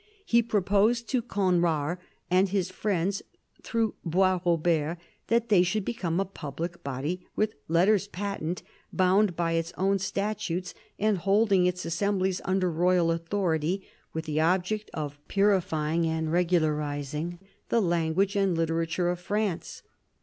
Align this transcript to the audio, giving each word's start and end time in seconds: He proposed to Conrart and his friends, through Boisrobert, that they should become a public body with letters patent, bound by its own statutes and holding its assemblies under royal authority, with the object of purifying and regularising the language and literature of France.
He 0.25 0.41
proposed 0.41 1.07
to 1.09 1.21
Conrart 1.21 1.99
and 2.31 2.49
his 2.49 2.71
friends, 2.71 3.21
through 3.61 3.93
Boisrobert, 4.03 4.97
that 5.27 5.49
they 5.49 5.61
should 5.61 5.85
become 5.85 6.19
a 6.19 6.25
public 6.25 6.83
body 6.83 7.27
with 7.35 7.53
letters 7.67 8.07
patent, 8.07 8.63
bound 8.91 9.35
by 9.35 9.51
its 9.51 9.71
own 9.77 9.99
statutes 9.99 10.73
and 10.97 11.19
holding 11.19 11.67
its 11.67 11.85
assemblies 11.85 12.41
under 12.45 12.71
royal 12.71 13.11
authority, 13.11 13.83
with 14.11 14.25
the 14.25 14.41
object 14.41 14.89
of 14.95 15.19
purifying 15.27 16.07
and 16.07 16.31
regularising 16.31 17.37
the 17.69 17.79
language 17.79 18.35
and 18.35 18.57
literature 18.57 19.09
of 19.11 19.19
France. 19.19 19.83